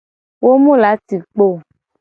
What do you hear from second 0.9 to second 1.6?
ci kpo o.